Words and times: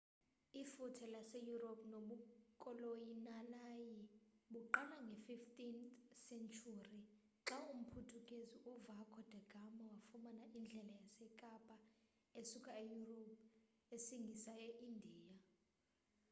ifuthe 0.61 1.05
lase 1.13 1.39
europe 1.53 1.83
nobukoloniyali 1.93 3.91
baqala 4.53 4.97
nge 5.07 5.17
15th 5.27 5.97
senturi 6.27 6.99
xa 7.47 7.57
umphuthukezi 7.73 8.57
u 8.71 8.73
vaco 8.87 9.19
da 9.31 9.39
gama 9.51 9.83
wafumana 9.91 10.43
indlela 10.57 10.97
yekapa 11.21 11.77
esuka 12.39 12.71
e 12.81 12.83
europe 12.99 13.41
isngisa 13.97 14.53
e 14.67 14.69
india 14.89 15.33